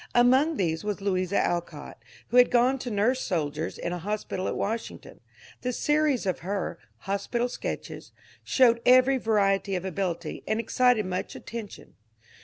Among 0.15 0.57
these 0.57 0.83
was 0.83 0.99
Louisa 0.99 1.37
Alcott, 1.37 2.01
who 2.29 2.37
had 2.37 2.49
gone 2.49 2.79
to 2.79 2.89
nurse 2.89 3.21
soldiers 3.21 3.77
in 3.77 3.93
a 3.93 3.99
hospital 3.99 4.47
at 4.47 4.55
Washington. 4.55 5.19
The 5.61 5.71
series 5.71 6.25
of 6.25 6.39
her 6.39 6.79
^* 6.83 6.85
Hospital 7.03 7.47
Sketches" 7.47 8.11
showed 8.53 8.81
every 8.83 9.19
variety 9.19 9.75
of 9.75 9.85
ability, 9.85 10.43
and 10.47 10.59
excited 10.59 11.05
much 11.05 11.35
attention. 11.35 11.93